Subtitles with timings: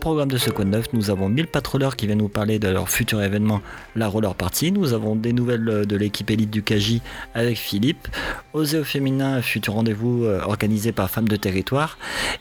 [0.00, 2.88] programme de ce code 9, nous avons 1000 patroleurs qui viennent nous parler de leur
[2.88, 3.60] futur événement,
[3.94, 4.72] la Roller Party.
[4.72, 7.00] Nous avons des nouvelles de l'équipe élite du KJ
[7.34, 8.08] avec Philippe.
[8.54, 11.98] Osé au féminin, futur rendez-vous euh, organisé par Femmes de Territoire.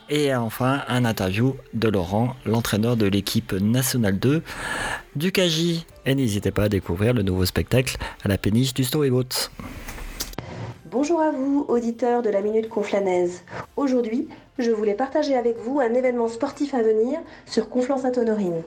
[0.09, 4.41] Et enfin, un interview de Laurent, l'entraîneur de l'équipe nationale 2
[5.17, 5.85] du KJ.
[6.05, 9.49] Et n'hésitez pas à découvrir le nouveau spectacle à la péniche du Storyboat.
[10.89, 13.43] Bonjour à vous, auditeurs de la Minute Conflanaise.
[13.75, 18.63] Aujourd'hui, je voulais partager avec vous un événement sportif à venir sur Conflans-Sainte-Honorine.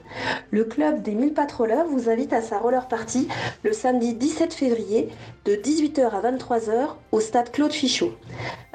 [0.51, 3.27] Le club des 1000 patroleurs vous invite à sa roller party
[3.63, 5.09] le samedi 17 février
[5.45, 8.13] de 18h à 23h au stade Claude Fichot.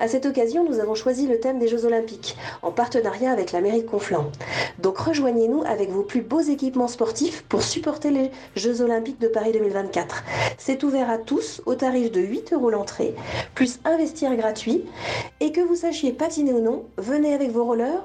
[0.01, 3.61] À cette occasion, nous avons choisi le thème des Jeux Olympiques en partenariat avec la
[3.61, 4.31] mairie de Conflans.
[4.79, 9.51] Donc rejoignez-nous avec vos plus beaux équipements sportifs pour supporter les Jeux Olympiques de Paris
[9.53, 10.23] 2024.
[10.57, 13.15] C'est ouvert à tous au tarif de 8 euros l'entrée,
[13.57, 14.85] plus investir gratuit.
[15.41, 18.03] Et que vous sachiez patiner ou non, venez avec vos rollers.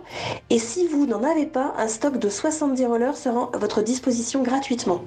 [0.50, 4.42] Et si vous n'en avez pas, un stock de 70 rollers sera à votre disposition
[4.44, 5.02] gratuitement.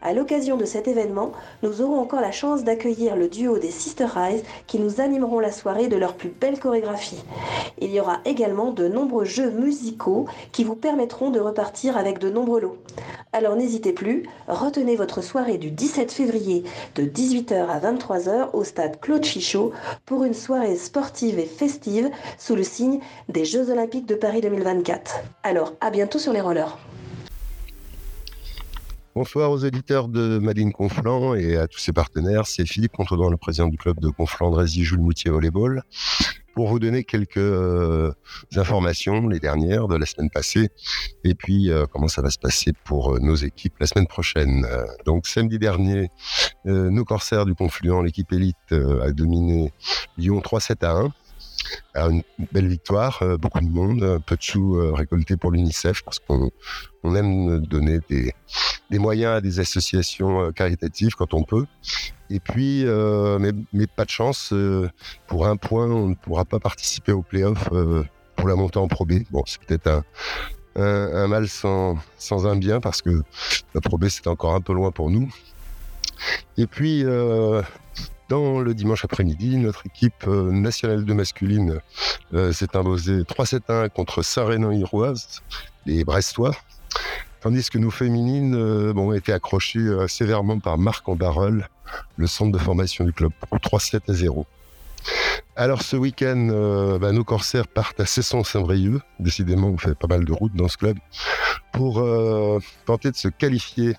[0.00, 4.06] À l'occasion de cet événement, nous aurons encore la chance d'accueillir le duo des Sister
[4.06, 7.22] Rise qui nous animeront la soirée de leur plus belle chorégraphie.
[7.80, 12.30] Il y aura également de nombreux jeux musicaux qui vous permettront de repartir avec de
[12.30, 12.78] nombreux lots.
[13.34, 16.64] Alors n'hésitez plus, retenez votre soirée du 17 février
[16.96, 19.72] de 18h à 23h au stade Claude Fichot
[20.04, 25.20] pour une soirée sportive et festive sous le signe des Jeux Olympiques de Paris 2024.
[25.44, 26.76] Alors à bientôt sur les rollers.
[29.14, 32.46] Bonsoir aux éditeurs de Madine Conflant et à tous ses partenaires.
[32.46, 35.82] C'est Philippe Contredon, le président du club de Conflant Drézy Jules Moutier Volleyball,
[36.54, 38.12] pour vous donner quelques euh,
[38.56, 40.70] informations, les dernières de la semaine passée,
[41.24, 44.66] et puis euh, comment ça va se passer pour euh, nos équipes la semaine prochaine?
[45.04, 46.10] donc samedi dernier,
[46.64, 49.72] nos corsaires du Confluent, l'équipe élite, a dominé
[50.16, 51.12] Lyon 3-7 à 1
[51.94, 56.18] une belle victoire, euh, beaucoup de monde, peu de sous euh, récoltés pour l'UNICEF parce
[56.18, 56.50] qu'on
[57.02, 58.32] on aime donner des,
[58.90, 61.66] des, moyens à des associations euh, caritatives quand on peut.
[62.30, 64.54] Et puis, mais, mais, pas de chance,
[65.26, 67.68] pour un point, on ne pourra pas participer au playoff
[68.36, 69.24] pour la montée en Pro B.
[69.30, 70.02] Bon, c'est peut-être un,
[70.76, 73.22] un, un, mal sans, sans un bien parce que
[73.74, 75.30] la Pro B, c'est encore un peu loin pour nous.
[76.56, 77.04] Et puis,
[78.40, 81.80] le dimanche après-midi, notre équipe euh, nationale de masculine
[82.32, 85.42] euh, s'est imposée 3-7-1 contre Saint-Rénan-Iroise,
[85.84, 86.54] les Brestois.
[87.40, 91.68] Tandis que nos féminines euh, ont été accrochées sévèrement par Marc en barrel,
[92.16, 94.46] le centre de formation du club, pour 3-7 à 0.
[95.54, 99.02] Alors ce week-end, euh, bah, nos corsaires partent à Cesson-Saint-Brieuc.
[99.20, 100.96] Décidément, on fait pas mal de routes dans ce club
[101.74, 103.94] pour euh, tenter de se qualifier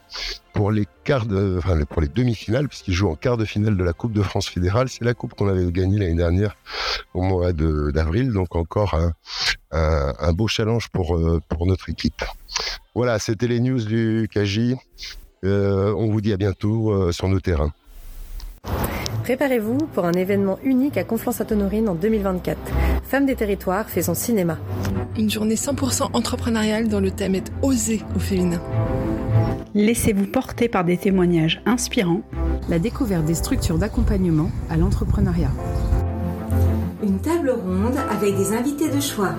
[0.53, 3.83] pour les quarts, de, enfin, pour les demi-finales, puisqu'ils jouent en quart de finale de
[3.83, 4.89] la Coupe de France fédérale.
[4.89, 6.55] C'est la coupe qu'on avait gagnée l'année dernière
[7.13, 8.97] au mois d'avril, donc encore
[9.71, 12.23] un, beau challenge pour euh, pour notre équipe.
[12.95, 14.75] Voilà, c'était les news du KJ.
[15.43, 17.73] on vous dit à bientôt sur nos terrains.
[19.23, 22.57] Préparez-vous pour un événement unique à Conflans-Sainte-Honorine en 2024.
[23.05, 24.57] Femme des territoires fait son cinéma.
[25.17, 28.61] Une journée 100% entrepreneuriale dont le thème est Oser au féminin.
[29.75, 32.21] Laissez-vous porter par des témoignages inspirants.
[32.67, 35.51] La découverte des structures d'accompagnement à l'entrepreneuriat.
[37.01, 39.35] Une table ronde avec des invités de choix.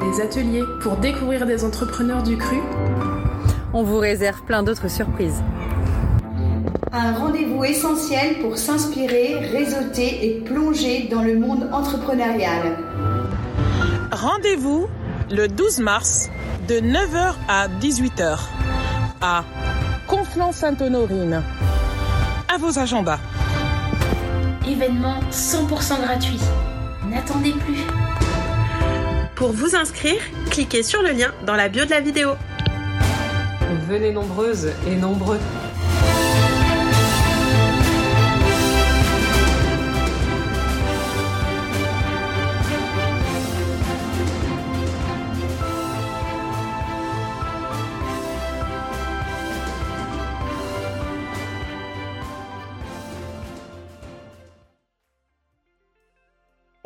[0.00, 2.58] Des ateliers pour découvrir des entrepreneurs du cru.
[3.72, 5.42] On vous réserve plein d'autres surprises.
[6.92, 12.78] Un rendez-vous essentiel pour s'inspirer, réseauter et plonger dans le monde entrepreneurial.
[14.12, 14.86] Rendez-vous
[15.30, 16.30] le 12 mars
[16.68, 18.38] de 9h à 18h
[19.20, 19.44] à
[20.06, 21.42] Conflans-Sainte-Honorine.
[22.52, 23.18] À vos agendas.
[24.66, 26.40] Événement 100% gratuit.
[27.10, 27.80] N'attendez plus.
[29.34, 30.20] Pour vous inscrire,
[30.50, 32.30] cliquez sur le lien dans la bio de la vidéo.
[33.88, 35.38] Venez nombreuses et nombreux.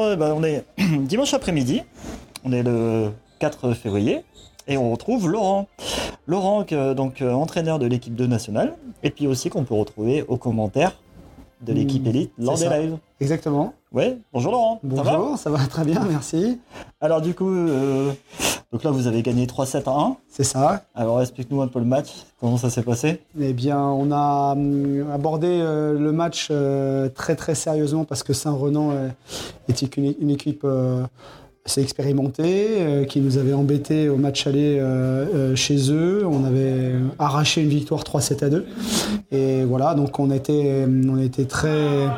[0.00, 1.82] Bah, on est dimanche après-midi,
[2.44, 4.23] on est le 4 février,
[4.67, 5.69] et on retrouve Laurent.
[6.26, 6.64] Laurent,
[6.94, 10.99] donc euh, entraîneur de l'équipe 2 nationale, et puis aussi qu'on peut retrouver aux commentaires
[11.61, 12.97] de l'équipe élite lors des lives.
[13.20, 13.75] Exactement.
[13.93, 14.79] Ouais, bonjour Laurent.
[14.85, 16.61] Bonjour, ça va, très bien, merci.
[17.01, 18.13] Alors du coup, euh,
[18.71, 20.17] donc là vous avez gagné 3-7 à 1.
[20.29, 20.85] C'est ça.
[20.95, 23.21] Alors explique-nous un peu le match, comment ça s'est passé?
[23.41, 28.33] Eh bien, on a hum, abordé euh, le match euh, très très sérieusement parce que
[28.33, 28.93] Saint-Renan
[29.67, 30.65] est une, équipe
[31.67, 34.81] assez expérimentés, qui nous avaient embêtés au match aller
[35.57, 36.25] chez eux.
[36.31, 38.67] On avait arraché une victoire 3-7 à 2.
[39.33, 42.09] Et voilà, donc on était, on était très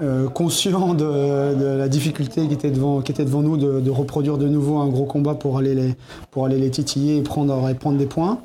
[0.00, 4.46] euh, conscient de, la difficulté qui était devant, qui était devant nous de, reproduire de
[4.46, 5.94] nouveau un gros combat pour aller les,
[6.30, 8.38] pour aller les titiller et prendre, et prendre des points.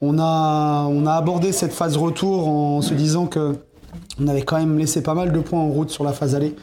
[0.00, 3.56] On a, on a abordé cette phase retour en se disant que
[4.20, 6.54] on avait quand même laissé pas mal de points en route sur la phase allée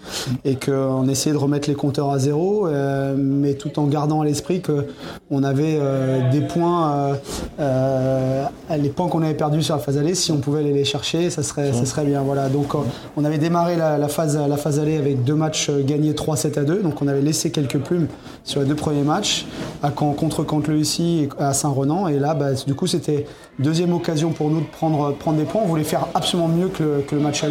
[0.45, 4.25] et qu'on essayait de remettre les compteurs à zéro, euh, mais tout en gardant à
[4.25, 7.18] l'esprit qu'on avait euh, des points,
[7.59, 8.45] euh,
[8.77, 11.29] les points qu'on avait perdus sur la phase allée, si on pouvait aller les chercher,
[11.29, 12.21] ça serait, ça serait bien.
[12.21, 12.50] Voilà.
[12.50, 12.74] Donc
[13.15, 16.81] on avait démarré la, phase, la phase allée avec deux matchs gagnés 3-7 à 2,
[16.81, 18.07] donc on avait laissé quelques plumes
[18.44, 19.45] sur les deux premiers matchs,
[19.83, 23.25] à, contre le ici et à Saint-Renan, et là, bah, du coup, c'était
[23.59, 25.62] deuxième occasion pour nous de prendre, prendre des points.
[25.63, 27.44] On voulait faire absolument mieux que le, que le match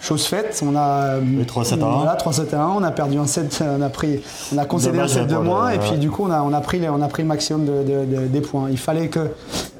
[0.00, 1.16] Chose faite, on a
[1.46, 4.20] 3 7 Voilà, 3 7 1, on a perdu un 7, on a pris
[4.54, 6.60] on a concédé un 7 de moins et puis du coup on a, on a
[6.60, 8.68] pris on a pris le maximum de, des points.
[8.70, 9.30] Il fallait que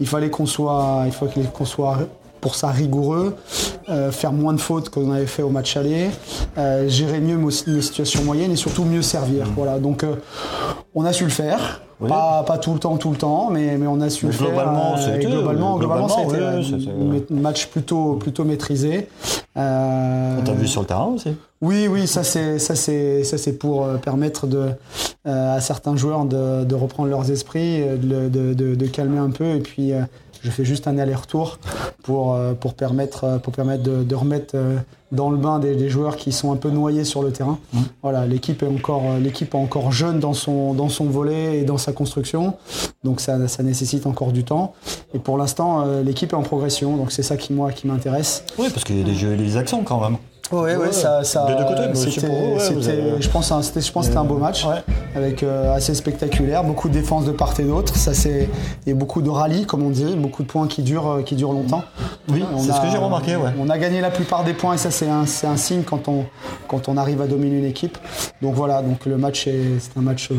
[0.01, 1.99] il fallait qu'on soit il faut qu'on soit
[2.41, 3.37] pour ça rigoureux,
[3.89, 6.09] euh, faire moins de fautes qu'on avait fait au match aller,
[6.59, 9.47] euh, gérer mieux nos situations moyennes et surtout mieux servir.
[9.47, 9.53] Mm.
[9.57, 10.15] Voilà, donc euh,
[10.95, 11.83] on a su le faire.
[12.09, 14.97] Pas, pas, tout le temps, tout le temps, mais, mais on a su le globalement,
[14.97, 15.19] faire.
[15.19, 19.07] globalement, globalement, c'était un match plutôt, plutôt maîtrisé.
[19.59, 23.37] Euh, on t'a vu sur le terrain aussi Oui, oui, ça c'est ça c'est ça
[23.37, 24.71] c'est pour permettre de,
[25.27, 29.61] à certains joueurs de, de reprendre leurs esprits, de, de, de, calmer un peu et
[29.61, 29.93] puis
[30.43, 31.59] je fais juste un aller-retour
[32.11, 34.79] pour, euh, pour permettre, euh, pour permettre de, remettre euh,
[35.13, 37.61] dans le bain des, joueurs qui sont un peu noyés sur le terrain.
[37.73, 37.79] Mmh.
[38.03, 41.79] Voilà, l'équipe est encore, l'équipe est encore jeune dans son, dans son volet et dans
[41.79, 42.55] sa construction,
[43.05, 44.75] donc ça, ça nécessite encore du temps.
[45.15, 48.45] Et pour l'instant, l'équipe est en progression, donc c'est ça qui moi qui m'intéresse.
[48.59, 50.17] Oui, parce qu'il y a des jeux et des accents quand même.
[50.53, 51.47] Oui, ouais, ça, ça
[51.95, 52.17] c'était,
[53.21, 54.67] je pense, c'était, je pense, c'était un beau match
[55.15, 57.95] avec euh, assez spectaculaire, beaucoup de défense de part et d'autre.
[57.97, 58.49] Ça, c'est
[58.87, 61.53] et beaucoup de rallyes, comme on dit, beaucoup de points qui durent, euh, qui durent
[61.53, 61.85] longtemps.
[62.29, 63.37] Oui, c'est ce que j'ai remarqué.
[63.37, 63.51] Ouais.
[63.61, 66.09] On a gagné la plupart des points et ça, c'est un, c'est un signe quand
[66.09, 66.25] on,
[66.69, 67.99] quand on arrive à dominer une équipe.
[68.43, 70.31] Donc voilà, donc le match est, c'est un match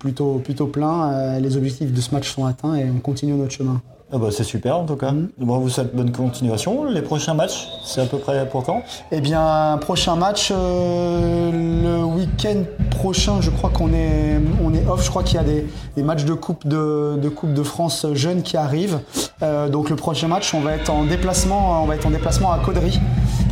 [0.00, 1.38] plutôt, plutôt plein.
[1.38, 3.80] les objectifs de ce match sont atteints et on continue notre chemin.
[4.14, 5.10] Ah bah c'est super en tout cas.
[5.10, 5.28] Mm.
[5.38, 6.84] Bon, vous souhaite bonne continuation.
[6.84, 8.82] Les prochains matchs, c'est à peu près pour quand?
[9.10, 15.02] Eh bien, prochain match, euh, le week-end prochain, je crois qu'on est, on est off.
[15.02, 18.42] Je crois qu'il y a des, matchs de Coupe de, de, Coupe de France jeunes
[18.42, 19.00] qui arrivent.
[19.42, 22.52] Euh, donc le prochain match, on va être en déplacement, on va être en déplacement
[22.52, 23.00] à Caudry.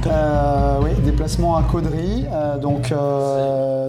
[0.06, 2.24] Euh, oui, déplacement à Caudry,
[2.60, 2.92] donc,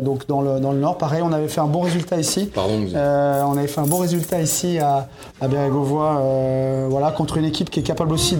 [0.03, 0.97] donc dans, le, dans le nord.
[0.97, 2.49] Pareil, on avait fait un bon résultat ici.
[2.53, 2.85] Pardon.
[2.93, 5.07] on avait fait un bon résultat ici à,
[5.41, 8.37] à Bérégovois euh, voilà, contre une équipe qui est capable aussi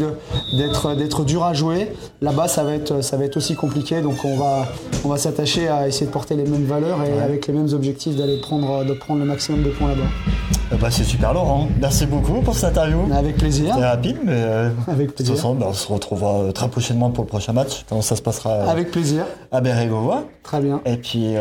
[0.53, 1.91] d'être d'être dur à jouer.
[2.21, 4.65] Là-bas, ça va être ça va être aussi compliqué, donc on va
[5.03, 8.15] on va s'attacher à essayer de porter les mêmes valeurs et avec les mêmes objectifs
[8.15, 10.50] d'aller prendre de prendre le maximum de points là-bas.
[10.73, 13.00] Eh ben, c'est super Laurent, merci beaucoup pour cette interview.
[13.13, 13.75] Avec plaisir.
[13.77, 15.35] C'est rapide, mais euh, avec plaisir.
[15.56, 17.83] Ben, on se retrouvera euh, très prochainement pour le prochain match.
[17.89, 19.25] Comment ça se passera Avec plaisir.
[19.51, 20.23] À Bérégovois.
[20.44, 20.79] Très bien.
[20.85, 21.33] Et puis,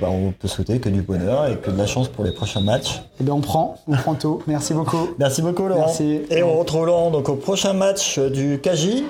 [0.00, 2.60] ben, on peut souhaiter que du bonheur et que de la chance pour les prochains
[2.60, 2.98] matchs.
[2.98, 4.40] Et eh bien, on prend, on prend tout.
[4.46, 5.08] Merci beaucoup.
[5.18, 5.86] Merci beaucoup Laurent.
[5.86, 6.20] Merci.
[6.30, 9.02] Et on retrouve Laurent donc, au prochain match du KJ,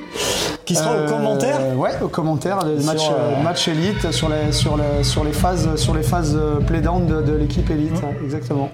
[0.65, 1.77] qui sera au commentaire.
[1.77, 3.03] Ouais, au commentaire, le match,
[3.45, 7.69] match élite sur les, sur, les, sur les phases, sur les phases plaidantes de, l'équipe
[7.69, 8.03] élite.
[8.03, 8.25] Mmh.
[8.25, 8.71] Exactement.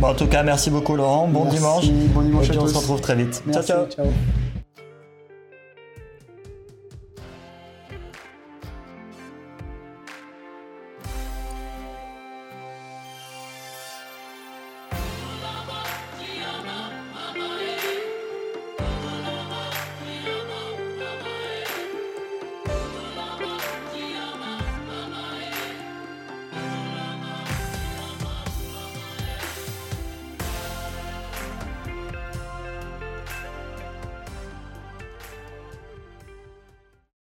[0.00, 1.28] Bon, en tout cas, merci beaucoup Laurent.
[1.28, 1.84] Bon dimanche.
[2.14, 3.42] Bon dimanche Et puis on se retrouve très vite.
[3.52, 3.62] ciao.
[3.62, 4.06] ciao.